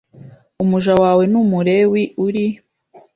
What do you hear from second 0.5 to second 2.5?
umuja wawe n Umulewi uri